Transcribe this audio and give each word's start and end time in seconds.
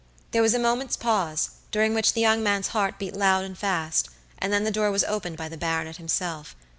There 0.31 0.41
was 0.41 0.55
a 0.55 0.57
moment's 0.57 0.97
pause, 0.97 1.51
during 1.69 1.93
which 1.93 2.13
the 2.13 2.21
young 2.21 2.41
man's 2.41 2.69
heart 2.69 2.97
beat 2.97 3.15
loud 3.15 3.45
and 3.45 3.55
fast, 3.55 4.09
and 4.39 4.51
then 4.51 4.63
the 4.63 4.71
door 4.71 4.89
was 4.89 5.03
opened 5.03 5.37
by 5.37 5.47
the 5.47 5.57
baronet 5.59 5.97
himself. 5.97 6.55